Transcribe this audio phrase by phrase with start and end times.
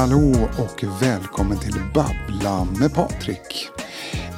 [0.00, 3.68] Hallå och välkommen till Babbla med Patrik.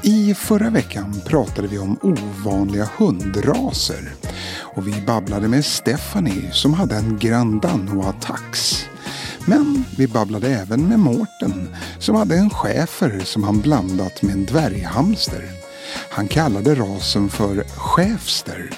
[0.02, 4.14] I förra veckan pratade vi om ovanliga hundraser.
[4.58, 8.78] Och vi babblade med Stephanie som hade en Grandanoa tax.
[9.46, 14.44] Men vi babblade även med Mårten som hade en schäfer som han blandat med en
[14.44, 15.44] dvärghamster.
[16.10, 18.70] Han kallade rasen för schäfster.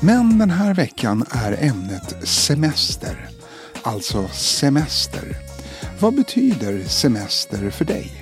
[0.00, 3.33] Men den här veckan är ämnet semester.
[3.86, 5.36] Alltså semester.
[6.00, 8.12] Vad betyder semester för dig?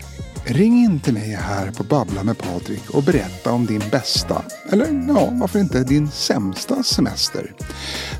[0.45, 5.05] Ring in till mig här på Babbla med Patrik och berätta om din bästa, eller
[5.09, 7.53] ja, varför inte din sämsta semester.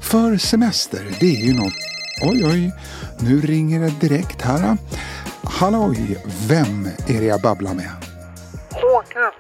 [0.03, 1.75] För semester, det är ju något...
[2.23, 2.73] Oj, oj,
[3.21, 4.77] nu ringer det direkt här.
[5.43, 7.91] Halloj, vem är det jag babblar med?
[8.71, 9.33] Håkan.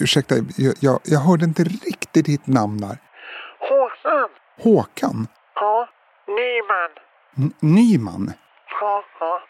[0.00, 2.98] Ursäkta, jag, jag, jag hörde inte riktigt ditt namn där.
[3.68, 4.28] Håkan.
[4.62, 5.26] Håkan?
[7.40, 7.46] Nyman.
[7.46, 8.32] N- Nyman?
[8.80, 9.40] Ja, ja.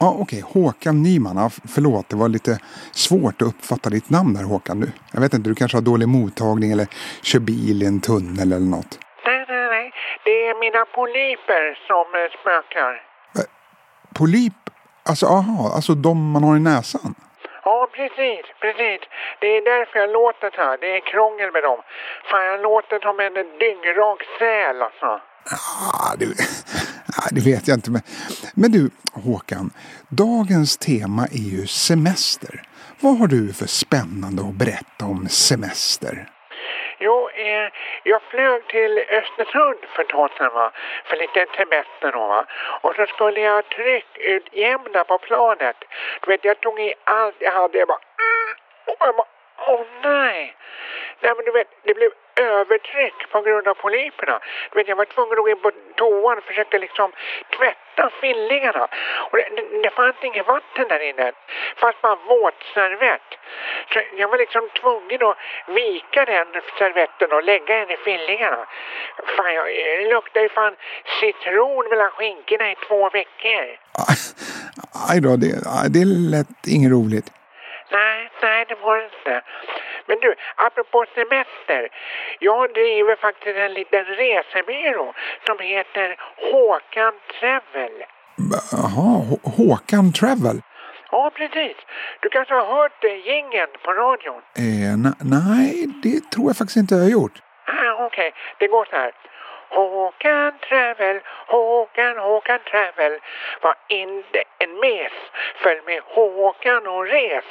[0.00, 0.40] Ja, okej.
[0.40, 1.50] Håkan Nyman.
[1.74, 2.58] Förlåt, det var lite
[2.92, 4.80] svårt att uppfatta ditt namn där Håkan.
[4.80, 4.92] Du.
[5.12, 6.86] Jag vet inte, du kanske har dålig mottagning eller
[7.22, 8.98] kör bil i en tunnel eller något.
[9.26, 9.92] Nej, nej, nej.
[10.24, 12.92] Det är mina polyper som eh, spökar.
[14.14, 14.52] Polyp?
[15.08, 17.14] Alltså, aha, alltså de man har i näsan?
[17.64, 19.00] Ja, precis, precis.
[19.40, 20.78] Det är därför jag låter så här.
[20.80, 21.80] Det är krångel med dem.
[22.30, 25.10] Fan, jag låter som en dyngrak säl alltså.
[25.92, 26.26] Ah, det,
[27.16, 27.90] Nej, det vet jag inte.
[27.90, 28.02] Men,
[28.54, 29.70] men du, Håkan.
[30.08, 32.62] Dagens tema är ju semester.
[33.00, 36.28] Vad har du för spännande att berätta om semester?
[37.00, 37.68] Jo, eh,
[38.04, 40.72] jag flög till Östersund för ett tag sedan va.
[41.08, 42.44] För lite semester då va.
[42.82, 45.76] Och så skulle jag tryckutjämna på planet.
[46.22, 47.78] Du vet, jag tog i allt jag hade.
[47.78, 48.04] Jag bara...
[48.26, 48.50] Mm,
[48.88, 49.30] Och jag bara...
[49.70, 50.54] Åh nej!
[51.22, 54.40] Nej men du vet, det blev övertryck på grund av polyperna.
[54.70, 57.12] Du vet, jag var tvungen att gå in på toan och försökte liksom
[57.56, 58.88] tvätta fillingarna.
[59.30, 61.32] Och det, det, det fanns inget vatten där inne.
[61.76, 63.30] Fast bara våtservett.
[63.92, 65.36] Så jag var liksom tvungen att
[65.66, 66.46] vika den
[66.78, 68.66] servetten och lägga den i fillingarna.
[69.36, 70.76] Fan, jag, det luktade ju fan
[71.20, 73.64] citron mellan skinkorna i två veckor.
[75.10, 75.52] Aj då, det,
[75.88, 77.28] det lät inget roligt.
[77.90, 79.42] Nej, nej det var det inte.
[80.08, 81.88] Men du, apropå semester.
[82.40, 85.14] Jag driver faktiskt en liten resebyrå
[85.46, 86.16] som heter
[86.52, 87.94] Håkan Travel.
[88.72, 90.58] Jaha, Hå- Håkan Travel?
[91.10, 91.76] Ja, precis.
[92.20, 94.40] Du kanske har hört eh, jingeln på radion?
[94.64, 97.36] Eh, nej, det tror jag faktiskt inte jag har gjort.
[97.66, 99.12] Ah, Okej, det går så här.
[99.70, 103.12] Håkan Travel, Håkan, Håkan Travel
[103.62, 105.12] var inte en mes.
[105.62, 107.48] Följ med Håkan och res.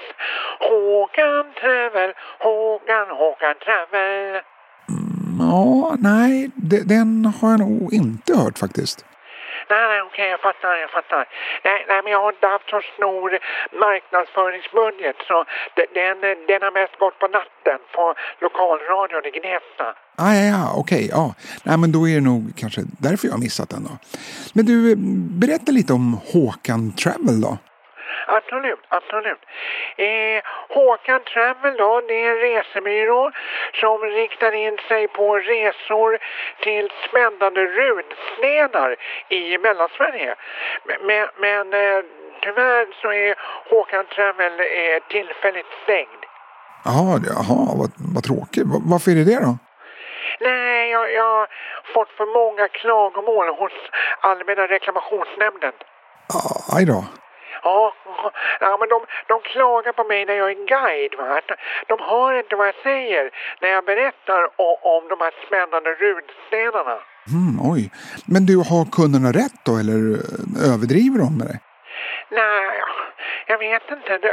[0.60, 4.42] Håkan Travel, Håkan, Håkan Travel.
[4.90, 6.52] Mm, ja, nej,
[6.94, 9.06] den har jag nog inte hört faktiskt.
[9.70, 11.24] Nej, nej, okej, jag fattar, jag fattar.
[11.68, 13.30] Nej, nej, men jag har inte haft så stor
[13.86, 15.38] marknadsföringsbudget så
[16.00, 16.16] den,
[16.50, 18.04] den har mest gått på natten på
[18.46, 19.88] lokalradion i Gnesta.
[20.16, 21.36] Ah, ja, ja, okej, ja.
[21.64, 23.98] Nej, men då är det nog kanske därför jag har missat den då.
[24.54, 24.98] Men du, eh,
[25.44, 27.58] berätta lite om Håkan Travel då.
[28.30, 29.40] Absolut, absolut.
[29.98, 33.32] Eh, Håkan Travel då, det är en resebyrå
[33.74, 36.18] som riktar in sig på resor
[36.60, 38.96] till spännande runstenar
[39.30, 40.36] i Mellansverige.
[41.02, 42.04] Men, men eh,
[42.42, 43.36] tyvärr så är
[43.70, 46.24] Håkan Travel eh, tillfälligt stängd.
[46.86, 48.64] Jaha, jaha vad, vad tråkigt.
[48.66, 49.58] Va- Varför är det det då?
[50.40, 51.48] Nej, jag, jag har
[51.94, 53.72] fått för många klagomål hos
[54.22, 55.74] Allmänna reklamationsnämnden.
[56.34, 57.04] Ah, aj då.
[57.64, 57.94] Ja,
[58.60, 61.16] ja men de, de klagar på mig när jag är guide.
[61.18, 61.42] Va?
[61.88, 63.32] De hör inte vad jag säger
[63.62, 66.98] när jag berättar o- om de här spännande runstenarna.
[67.36, 67.92] Mm, oj.
[68.34, 71.60] Men du, har kunderna rätt då eller eh, överdriver de med det?
[72.30, 72.82] Nej,
[73.48, 74.18] jag vet inte.
[74.18, 74.30] Du,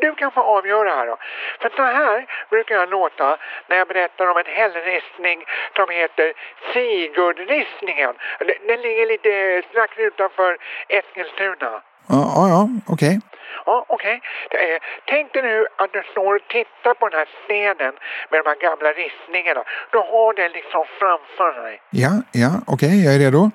[0.00, 1.16] du kan få avgöra här då.
[1.60, 5.44] För så här brukar jag låta när jag berättar om en hällristning
[5.76, 6.32] som heter
[6.72, 8.14] Sigurdristningen.
[8.38, 10.56] Den, den ligger lite strax utanför
[10.88, 11.82] Eskilstuna.
[12.08, 13.20] Ja, ja, okej.
[13.66, 14.20] Ja, okej.
[14.50, 17.94] Eh, Tänk dig nu att du står och tittar på den här stenen
[18.30, 19.62] med de här gamla ristningarna.
[19.92, 21.80] Du har den liksom framför dig.
[21.90, 23.50] Ja, ja, okej, jag är redo.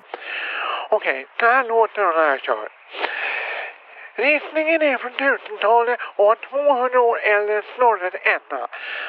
[0.90, 2.68] Okej, så här låter den när jag kör.
[4.16, 8.62] Ristningen är från 1000-talet och har 200 år äldre än Snorres Edda.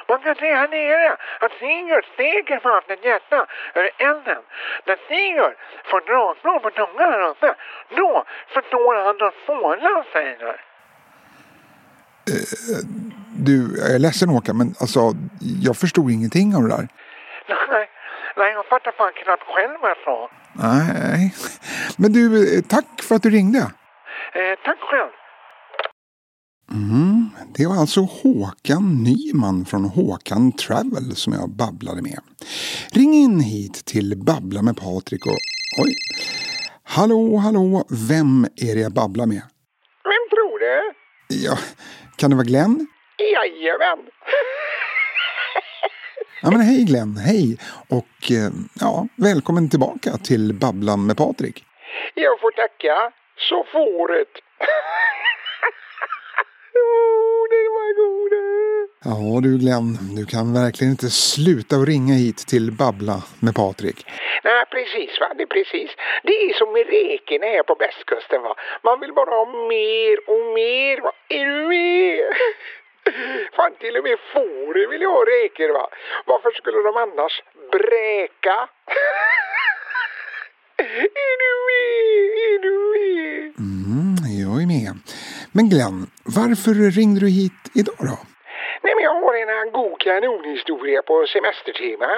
[0.10, 1.10] Man kan se här nere
[1.44, 2.58] att Sigurd steker
[2.94, 3.46] ett hjärta
[3.76, 4.42] över elden.
[4.86, 5.56] När Sigurd
[5.90, 7.56] får dragblod på tungan här uppe,
[8.00, 10.56] då förstår han att fåglar säger.
[13.48, 15.00] Du, jag är ledsen Håkan, men alltså
[15.68, 16.88] jag förstod ingenting av det där.
[17.70, 17.90] Nej,
[18.38, 20.30] Nej, jag fattar fan knappt själv vad jag sa.
[20.54, 21.34] Nej.
[21.98, 23.72] Men du, eh, tack för att du ringde.
[24.36, 25.12] Eh, tack själv.
[26.72, 32.20] Mm, det var alltså Håkan Nyman från Håkan Travel som jag babblade med.
[32.92, 35.38] Ring in hit till Babbla med Patrik och...
[35.84, 35.96] Oj!
[36.84, 39.42] Hallå, hallå, vem är det jag babblar med?
[40.04, 40.94] Vem tror du?
[41.46, 41.58] Ja,
[42.16, 42.88] kan det vara Glenn?
[43.18, 44.00] Jajamän.
[46.46, 47.58] Ja men hej Glenn, hej!
[47.90, 51.66] Och eh, ja, välkommen tillbaka till Babbla med Patrik.
[52.14, 53.12] Jag får tacka.
[53.38, 54.28] Så fåret.
[56.74, 58.44] oh, det var goda.
[59.06, 63.98] Ja du Glenn, du kan verkligen inte sluta att ringa hit till Babbla med Patrik.
[64.44, 65.28] Nej, precis va.
[65.38, 65.92] Det är precis.
[66.24, 68.56] Det är som med räkorna här på västkusten va.
[68.84, 71.12] Man vill bara ha mer och mer va.
[71.30, 72.20] Är du med?
[73.56, 75.90] Fan, till och med fåren vill ju ha räkor va.
[76.26, 78.56] Varför skulle de annars bräka?
[80.78, 81.94] är du med?
[82.48, 83.23] Är du med?
[83.86, 84.94] Mm, jag är med.
[85.52, 88.18] Men Glenn, varför ringde du hit idag då?
[88.84, 89.34] Nej, men jag har
[89.66, 92.12] en god kanonhistoria på semestertema.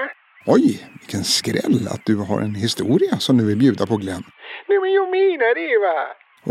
[0.45, 4.23] Oj, vilken skräll att du har en historia som du vill bjuda på Glenn.
[4.67, 5.99] Nej, men jag menar det va.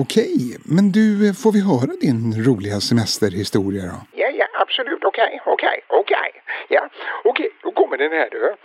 [0.03, 3.99] Okej, men du, får vi höra din roliga semesterhistoria då?
[4.17, 5.05] Ja, ja, absolut.
[5.05, 6.43] Okej, okej, okej.
[6.69, 6.89] Ja,
[7.25, 8.57] okej, då kommer den här du.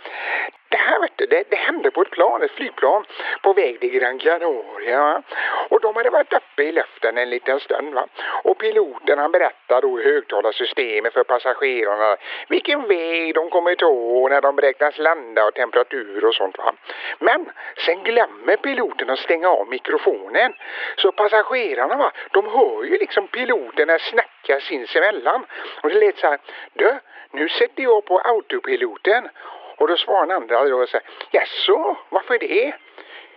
[0.70, 3.04] Det här vet du, det, det hände på ett plan, ett flygplan
[3.42, 5.00] på väg till Gran Canaria.
[5.00, 5.22] Va?
[5.68, 7.94] Och de hade varit uppe i luften en liten stund.
[7.94, 8.06] Va?
[8.44, 12.16] Och piloten han berättade då i högtalarsystemet för passagerarna
[12.48, 16.58] vilken väg de kommer ta när de beräknas landa och temperatur och sånt.
[16.58, 16.72] Va?
[17.18, 17.50] Men
[17.86, 20.54] sen glömmer piloten att stänga av mikrofonen.
[20.96, 24.29] Så passagerarna va, de hör ju liksom piloten snacka
[24.60, 25.46] sinsemellan.
[25.82, 26.38] Och det lät så här,
[26.72, 26.98] du,
[27.30, 29.28] nu sätter jag på autopiloten.
[29.76, 32.74] Och då svarar den andra då och säger, jaså, varför det?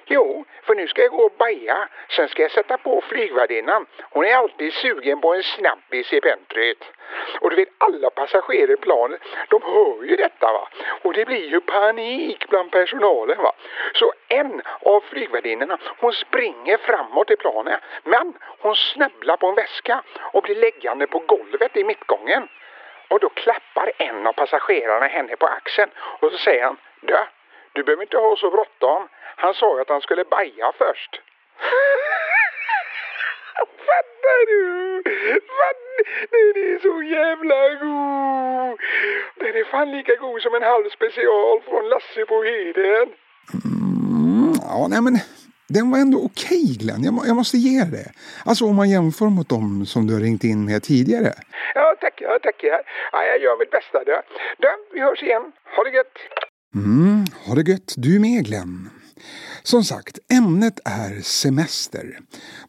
[0.06, 1.88] Jo, för nu ska jag gå och baja.
[2.10, 3.86] Sen ska jag sätta på flygvärdinnan.
[4.10, 6.84] Hon är alltid sugen på en snabbis i pentryt.
[7.42, 10.70] Och du vet, alla passagerare i planet, de hör ju detta va.
[11.02, 13.54] Och det blir ju panik bland personalen va.
[13.94, 17.80] Så en av flygvärdinnorna, hon springer framåt i planet.
[18.04, 22.48] Men hon snubblar på en väska och blir läggande på golvet i mittgången.
[23.08, 27.18] Och då klappar en av passagerarna henne på axeln och så säger han, du,
[27.74, 29.08] du behöver inte ha så bråttom.
[29.36, 31.14] Han sa ju att han skulle baja först.
[33.88, 34.64] Fattar du?
[36.32, 38.80] Den är så jävla god!
[39.36, 43.08] Den är fan lika god som en halv special från Lasse på Heden.
[43.66, 45.16] Mm, ja, nej men
[45.76, 48.08] den var ändå okej Glenn, jag, jag måste ge det.
[48.46, 51.34] Alltså om man jämför mot dem som du har ringt in med tidigare.
[51.76, 52.82] Ja, tackar, tackar.
[53.12, 54.04] Ja, jag gör mitt bästa.
[54.04, 54.22] Du,
[54.58, 55.52] du vi hörs igen.
[55.76, 56.18] Ha det gött!
[56.76, 58.90] Mm, ha det gött du med Glenn.
[59.64, 62.06] Som sagt, ämnet är semester.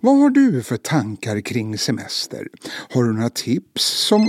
[0.00, 2.42] Vad har du för tankar kring semester?
[2.94, 4.20] Har du några tips som...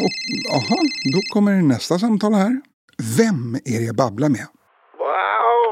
[0.57, 0.79] Aha,
[1.13, 2.53] då kommer nästa samtal här.
[3.19, 4.47] Vem är det jag babblar med?
[5.05, 5.71] Wow!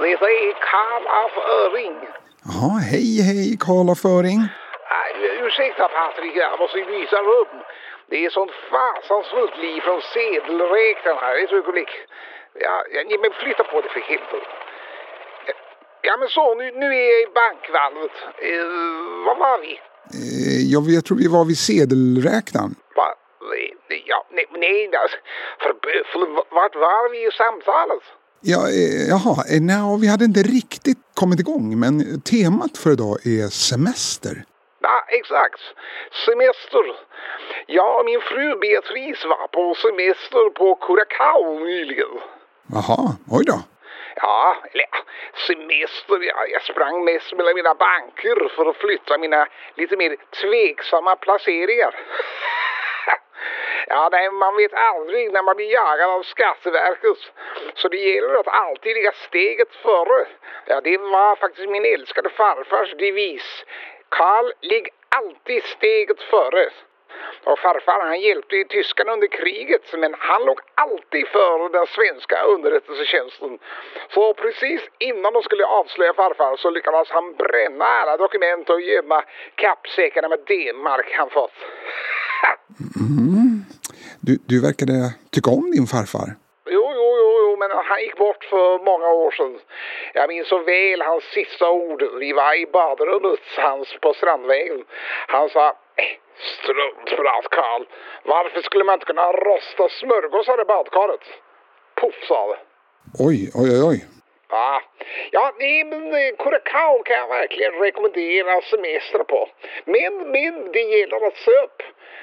[0.00, 1.96] Det är Karl af Öring.
[2.44, 4.40] Jaha, hej hej Karl af Öring.
[5.46, 7.54] Ursäkta Patrik, jag måste visa rum.
[8.10, 11.28] Det är sånt fasansfullt liv från sedelräknarna.
[11.42, 11.92] Ett ögonblick.
[12.64, 14.46] Ja, ja, men flytta på det för helvete.
[16.02, 18.16] Ja men så, nu, nu är jag i bankvalvet.
[18.48, 18.66] Eh,
[19.26, 19.72] var var vi?
[20.20, 22.74] Eh, jag, jag tror vi var vid sedelräknaren.
[22.96, 23.08] Va?
[24.06, 25.16] Ja, nej, nej alltså,
[25.62, 28.04] för böffeln, vart var vi i samtalet?
[28.40, 33.14] Ja, eh, jaha, eh, nej, vi hade inte riktigt kommit igång men temat för idag
[33.26, 34.34] är semester.
[34.82, 35.62] Ja, exakt.
[36.26, 36.84] Semester.
[37.66, 42.14] Jag och min fru Beatrice var på semester på Curacao nyligen.
[42.72, 43.58] Jaha, oj då.
[44.16, 44.86] Ja, eller
[45.46, 46.32] semester.
[46.52, 51.94] Jag sprang mest mellan mina banker för att flytta mina lite mer tveksamma placeringar.
[53.92, 57.18] Ja, nej, man vet aldrig när man blir jagad av Skatteverket.
[57.74, 60.26] Så det gäller att alltid ligga steget före.
[60.66, 63.64] Ja, det var faktiskt min älskade farfars devis.
[64.08, 66.70] Karl, ligg alltid steget före.
[67.44, 72.42] Och farfar han hjälpte ju tyskarna under kriget men han låg alltid före den svenska
[72.42, 73.58] underrättelsetjänsten.
[74.14, 79.22] Så precis innan de skulle avslöja farfar så lyckades han bränna alla dokument och gömma
[79.54, 81.56] kappsäckarna med D-mark han fått.
[82.96, 83.64] Mm.
[84.20, 86.28] Du, du verkade tycka om din farfar.
[86.76, 89.58] Jo, jo, jo, jo, men han gick bort för många år sedan.
[90.14, 92.02] Jag minns så väl hans sista ord.
[92.18, 94.84] Vi var i badrummet hans på Strandvägen.
[95.28, 95.76] Han sa
[96.40, 97.84] Struntprat Karl.
[98.24, 101.24] Varför skulle man inte kunna rosta smörgåsar i badkaret?
[102.00, 102.58] Puff sa det.
[103.18, 104.04] Oj, oj, oj, oj.
[104.50, 104.82] Ja,
[105.30, 109.48] ja men eh, Curacao kan jag verkligen rekommendera semester på.
[109.84, 111.82] Men, men det gäller att se upp.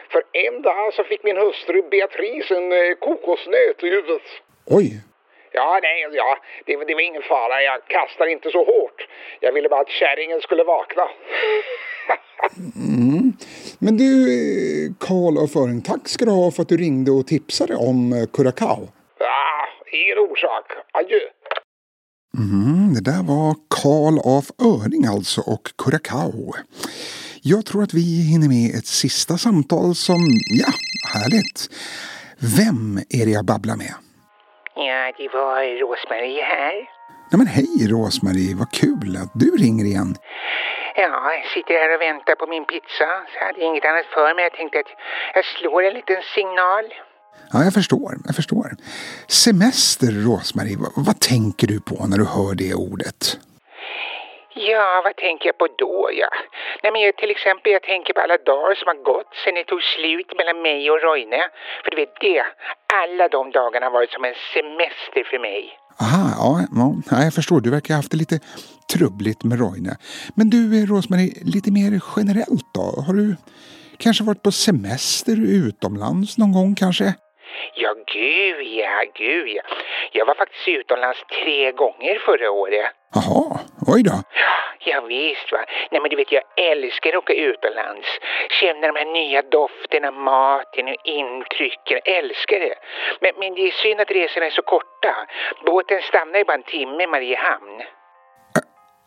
[0.09, 4.21] För en dag så fick min hustru Beatrice en eh, kokosnöt i huvudet.
[4.65, 5.01] Oj,
[5.51, 7.62] Ja, nej, ja, det, det var ingen fara.
[7.62, 9.07] Jag kastar inte så hårt.
[9.39, 11.03] Jag ville bara att kärringen skulle vakna.
[13.80, 17.76] men du Karl af Öring, tack ska du ha för att du ringde och tipsade
[17.76, 18.90] om eh, Curacao.
[19.20, 20.66] Ja, ingen orsak.
[20.94, 21.20] Adjö.
[22.38, 26.54] Mm, det där var Karl af Öring alltså och Curacao.
[27.42, 30.22] Jag tror att vi hinner med ett sista samtal som,
[30.62, 30.72] ja,
[31.14, 31.70] härligt.
[32.58, 33.94] Vem är det jag babblar med?
[34.76, 36.74] Ja, det var Rosmarie här.
[37.32, 40.16] Ja men hej Rosmarie, vad kul att du ringer igen.
[41.00, 43.10] Ja, jag sitter här och väntar på min pizza.
[43.30, 44.44] Så jag hade inget annat för mig.
[44.44, 44.92] Jag tänkte att
[45.34, 46.86] jag slår en liten signal.
[47.54, 48.68] Ja, jag förstår, jag förstår.
[49.46, 53.20] Semester, Rosmarie, vad, vad tänker du på när du hör det ordet?
[54.72, 56.10] Ja, vad tänker jag på då?
[56.22, 56.30] Ja.
[56.84, 59.63] Nej, men jag, till exempel, jag tänker på alla dagar som har gått sedan det
[59.63, 61.42] tog slut mellan mig och Roine.
[61.84, 62.44] För du vet det,
[63.04, 65.62] alla de dagarna har varit som en semester för mig.
[66.01, 66.50] Aha, ja,
[66.80, 67.62] ja, ja, jag förstår.
[67.62, 68.39] Du verkar ha haft det lite
[68.94, 69.96] trubbligt med Roine.
[70.36, 73.03] Men du, eh, Rosmarie, lite mer generellt då?
[73.08, 73.36] Har du
[73.98, 75.36] kanske varit på semester
[75.67, 77.13] utomlands någon gång kanske?
[77.75, 79.62] Ja, gud ja, gud ja.
[80.12, 82.91] Jag var faktiskt utomlands tre gånger förra året.
[83.13, 84.15] Jaha, oj då.
[84.79, 85.65] Ja, visst va.
[85.91, 88.08] Nej men du vet jag älskar att åka utomlands.
[88.60, 92.00] Känna de här nya dofterna, maten och intrycken.
[92.06, 92.75] Älskar det.
[93.22, 95.13] Men, men det är synd att resorna är så korta.
[95.65, 97.77] Båten stannar ju bara en timme i Mariehamn.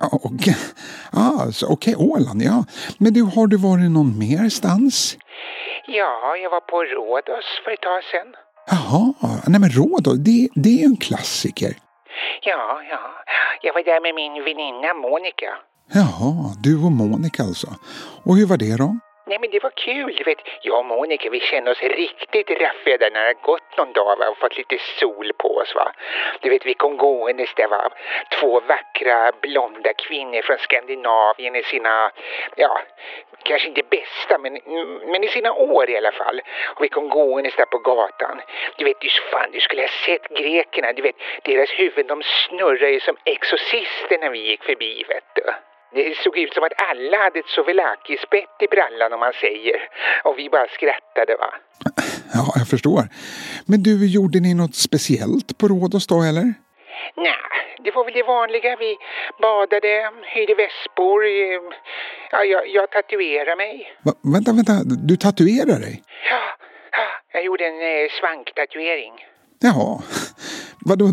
[0.01, 0.57] Ja, Okej,
[1.13, 2.65] ah, så- okej, Åland, ja.
[2.99, 5.17] Men du, har du varit någon mer stans?
[5.87, 8.29] Ja, jag var på Rhodos för ett tag sedan.
[8.71, 9.15] Jaha,
[9.47, 11.73] nej men Rhodos, det, det är ju en klassiker.
[12.43, 13.01] Ja, ja.
[13.63, 15.51] Jag var där med min väninna Monica.
[15.93, 17.67] Jaha, du och Monica alltså.
[18.25, 18.99] Och hur var det då?
[19.31, 20.39] Nej men det var kul, du vet.
[20.63, 24.17] Jag och Monica vi kände oss riktigt raffiga där när det har gått någon dag
[24.19, 25.93] va, och fått lite sol på oss va.
[26.41, 27.91] Du vet vi kom gåendes där va.
[28.41, 32.11] Två vackra blonda kvinnor från Skandinavien i sina,
[32.57, 32.81] ja,
[33.43, 34.53] kanske inte bästa men,
[35.07, 36.41] men i sina år i alla fall.
[36.77, 38.41] Och vi kom gåendes där på gatan.
[38.77, 40.93] Du vet, du, fan, du skulle ha sett grekerna.
[40.93, 45.43] Du vet, deras huvuden de snurrade ju som exorcister när vi gick förbi vet du.
[45.95, 49.79] Det såg ut som att alla hade ett souvlaki-spett i brallan om man säger.
[50.25, 51.51] Och vi bara skrattade va.
[52.35, 53.03] Ja, jag förstår.
[53.67, 56.55] Men du, gjorde ni något speciellt på Rhodos då eller?
[57.17, 57.35] Nej,
[57.85, 58.77] det var väl det vanliga.
[58.77, 58.97] Vi
[59.43, 61.25] badade, hyrde vespor.
[61.27, 61.61] eh,
[62.33, 63.93] Ja, jag, jag tatuerade mig.
[64.03, 66.03] Va, vänta, vänta, du tatuerar dig?
[66.31, 66.43] Ja,
[66.93, 69.13] ja, jag gjorde en eh, svanktatuering.
[69.61, 70.03] Jaha,
[70.87, 71.05] vadå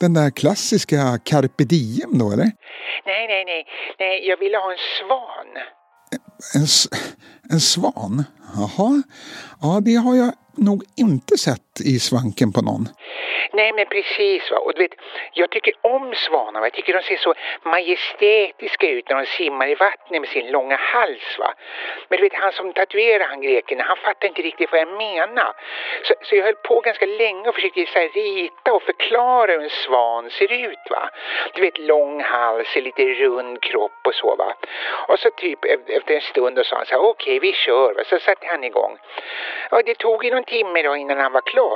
[0.00, 2.50] den där klassiska carpe diem då eller?
[3.18, 3.66] Nej, nej, nej.
[3.98, 5.50] Nej, jag ville ha en svan.
[6.54, 6.66] En,
[7.52, 8.24] en svan?
[8.56, 9.02] Jaha,
[9.60, 12.88] ja det har jag nog inte sett i svanken på någon.
[13.52, 14.50] Nej, men precis.
[14.50, 14.58] Va?
[14.58, 14.94] Och du vet,
[15.32, 16.60] jag tycker om svanar.
[16.60, 16.66] Va?
[16.66, 20.76] Jag tycker de ser så majestätiska ut när de simmar i vattnet med sin långa
[20.76, 21.38] hals.
[21.38, 21.54] Va?
[22.08, 25.52] Men du vet, han som tatuerade han greken, han fattade inte riktigt vad jag menar.
[26.02, 29.62] Så, så jag höll på ganska länge och försökte så här, rita och förklara hur
[29.62, 30.84] en svan ser ut.
[30.90, 31.10] Va?
[31.54, 34.36] Du vet, lång hals, lite rund kropp och så.
[34.36, 34.54] Va?
[35.08, 35.58] Och så typ
[35.88, 37.94] efter en stund och sa han så här, okej, vi kör.
[37.94, 38.02] Va?
[38.06, 38.98] Så satte han igång.
[39.70, 41.67] Och det tog ju någon timme då innan han var klar.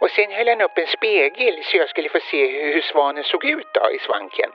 [0.00, 3.24] Och sen höll han upp en spegel så jag skulle få se hur, hur svanen
[3.24, 4.50] såg ut då i svanken.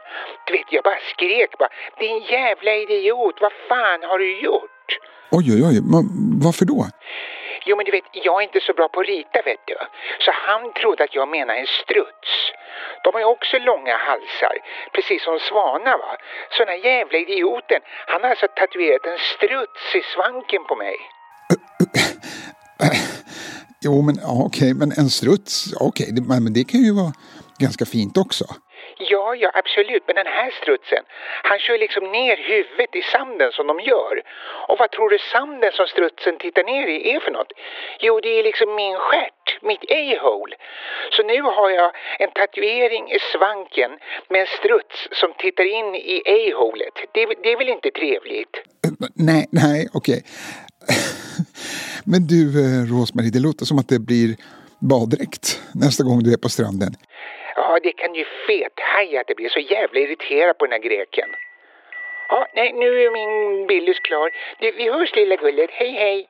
[0.45, 1.69] Du vet, jag bara skrek bara,
[1.99, 4.99] din jävla idiot, vad fan har du gjort?
[5.31, 6.03] Oj, oj, oj, men
[6.45, 6.85] varför då?
[7.65, 9.77] Jo, men du vet, jag är inte så bra på att rita, vet du.
[10.19, 12.51] Så han trodde att jag menade en struts.
[13.03, 14.57] De har ju också långa halsar,
[14.91, 16.17] precis som svanar va.
[16.49, 20.97] Så den här jävla idioten, han har alltså tatuerat en struts i svanken på mig.
[23.85, 27.13] Jo, men okej, men en struts, okej, det, men det kan ju vara
[27.59, 28.45] ganska fint också.
[29.13, 30.03] Ja, ja, absolut.
[30.07, 31.03] Men den här strutsen,
[31.49, 34.15] han kör liksom ner huvudet i sanden som de gör.
[34.67, 37.51] Och vad tror du sanden som strutsen tittar ner i är för något?
[38.05, 40.55] Jo, det är liksom min stjärt, mitt a-hole.
[41.15, 41.89] Så nu har jag
[42.23, 43.91] en tatuering i svanken
[44.31, 46.95] med en struts som tittar in i a-holet.
[47.13, 48.53] Det, är- det är väl inte trevligt?
[49.29, 50.19] Nej, nej, okej.
[52.03, 54.35] Men du, eh, Rosmarie, det låter som att det blir
[54.79, 56.95] baddräkt nästa gång du är på stranden.
[57.55, 61.29] Ja, det kan ju fethaja att det blir så jävla irriterad på den här greken.
[62.29, 64.29] Ja, nej, nu är min Billys klar.
[64.59, 65.69] Du, vi hörs lilla gullet.
[65.71, 66.27] Hej, hej.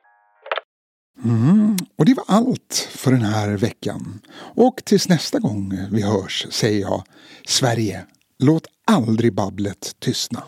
[1.24, 4.00] Mm, Och det var allt för den här veckan.
[4.56, 7.02] Och tills nästa gång vi hörs säger jag
[7.46, 8.04] Sverige,
[8.38, 10.42] låt aldrig babblet tystna.